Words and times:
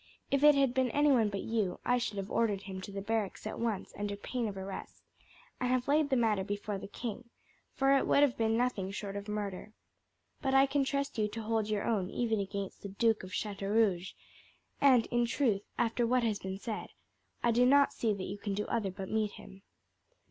"If 0.31 0.43
it 0.43 0.55
had 0.55 0.73
been 0.73 0.89
anyone 0.89 1.29
but 1.29 1.43
you 1.43 1.79
I 1.85 1.99
should 1.99 2.17
have 2.17 2.31
ordered 2.31 2.63
him 2.63 2.81
to 2.81 2.91
the 2.91 3.03
barracks 3.03 3.45
at 3.45 3.59
once 3.59 3.93
under 3.95 4.15
pain 4.15 4.47
of 4.47 4.57
arrest, 4.57 5.03
and 5.59 5.69
have 5.69 5.87
laid 5.87 6.09
the 6.09 6.15
matter 6.15 6.43
before 6.43 6.79
the 6.79 6.87
king, 6.87 7.29
for 7.75 7.95
it 7.95 8.07
would 8.07 8.23
have 8.23 8.35
been 8.35 8.57
nothing 8.57 8.89
short 8.89 9.15
of 9.15 9.27
murder. 9.27 9.73
But 10.41 10.55
I 10.55 10.65
can 10.65 10.83
trust 10.83 11.19
you 11.19 11.27
to 11.27 11.43
hold 11.43 11.69
your 11.69 11.83
own 11.85 12.09
even 12.09 12.39
against 12.39 12.81
the 12.81 12.89
Duke 12.89 13.21
of 13.21 13.31
Chateaurouge. 13.31 14.13
And, 14.81 15.05
in 15.11 15.27
truth, 15.27 15.61
after 15.77 16.07
what 16.07 16.23
has 16.23 16.39
been 16.39 16.57
said, 16.57 16.87
I 17.43 17.51
do 17.51 17.63
not 17.63 17.93
see 17.93 18.11
that 18.11 18.23
you 18.23 18.39
can 18.39 18.55
do 18.55 18.65
other 18.65 18.89
but 18.89 19.07
meet 19.07 19.33
him." 19.33 19.61